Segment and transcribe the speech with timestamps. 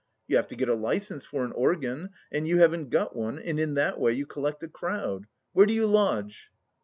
[0.27, 3.59] "You have to get a licence for an organ, and you haven't got one, and
[3.59, 5.27] in that way you collect a crowd.
[5.53, 6.49] Where do you lodge?"